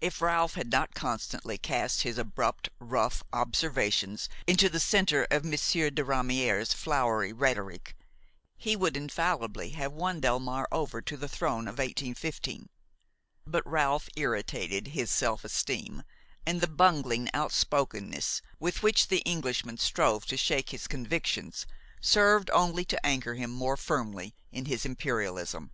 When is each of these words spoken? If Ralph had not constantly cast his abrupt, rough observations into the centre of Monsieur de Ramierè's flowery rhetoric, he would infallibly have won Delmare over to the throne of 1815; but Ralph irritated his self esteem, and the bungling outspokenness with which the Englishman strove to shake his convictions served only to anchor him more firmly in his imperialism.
If 0.00 0.22
Ralph 0.22 0.54
had 0.54 0.70
not 0.70 0.94
constantly 0.94 1.58
cast 1.58 2.02
his 2.04 2.16
abrupt, 2.16 2.68
rough 2.78 3.24
observations 3.32 4.28
into 4.46 4.68
the 4.68 4.78
centre 4.78 5.26
of 5.32 5.44
Monsieur 5.44 5.90
de 5.90 6.04
Ramierè's 6.04 6.72
flowery 6.72 7.32
rhetoric, 7.32 7.96
he 8.56 8.76
would 8.76 8.96
infallibly 8.96 9.70
have 9.70 9.92
won 9.92 10.20
Delmare 10.20 10.66
over 10.70 11.02
to 11.02 11.16
the 11.16 11.26
throne 11.28 11.66
of 11.66 11.72
1815; 11.78 12.68
but 13.44 13.66
Ralph 13.66 14.08
irritated 14.14 14.86
his 14.86 15.10
self 15.10 15.42
esteem, 15.44 16.04
and 16.46 16.60
the 16.60 16.68
bungling 16.68 17.28
outspokenness 17.34 18.42
with 18.60 18.84
which 18.84 19.08
the 19.08 19.22
Englishman 19.22 19.76
strove 19.76 20.24
to 20.26 20.36
shake 20.36 20.70
his 20.70 20.86
convictions 20.86 21.66
served 22.00 22.48
only 22.50 22.84
to 22.84 23.04
anchor 23.04 23.34
him 23.34 23.50
more 23.50 23.76
firmly 23.76 24.36
in 24.52 24.66
his 24.66 24.86
imperialism. 24.86 25.72